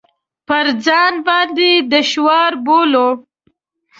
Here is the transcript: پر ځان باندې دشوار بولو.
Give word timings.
پر 0.47 0.65
ځان 0.85 1.13
باندې 1.27 1.69
دشوار 1.93 2.51
بولو. 2.65 3.07